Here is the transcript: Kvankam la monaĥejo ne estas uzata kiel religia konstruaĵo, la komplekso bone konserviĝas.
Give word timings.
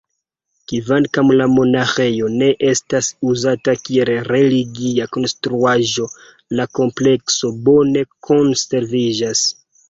Kvankam 0.69 1.27
la 1.41 1.45
monaĥejo 1.57 2.29
ne 2.39 2.47
estas 2.69 3.09
uzata 3.31 3.75
kiel 3.81 4.11
religia 4.29 5.07
konstruaĵo, 5.19 6.07
la 6.61 6.67
komplekso 6.81 7.53
bone 7.69 8.05
konserviĝas. 8.31 9.45